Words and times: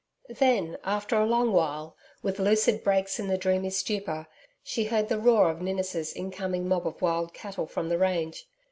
Then, 0.39 0.79
after 0.83 1.15
a 1.15 1.27
long 1.27 1.51
while, 1.51 1.95
with 2.23 2.39
lucid 2.39 2.83
breaks 2.83 3.19
in 3.19 3.27
the 3.27 3.37
dreamy 3.37 3.69
stupor, 3.69 4.25
she 4.63 4.85
heard 4.85 5.09
the 5.09 5.19
roar 5.19 5.51
of 5.51 5.61
Ninnis' 5.61 6.13
incoming 6.13 6.67
mob 6.67 6.87
of 6.87 7.03
wild 7.03 7.35
cattle 7.35 7.67
from 7.67 7.89
the 7.89 7.99
range. 7.99 8.47